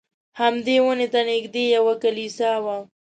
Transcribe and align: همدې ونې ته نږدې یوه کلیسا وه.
همدې 0.39 0.75
ونې 0.83 1.07
ته 1.13 1.19
نږدې 1.29 1.63
یوه 1.75 1.93
کلیسا 2.03 2.51
وه. 2.63 2.77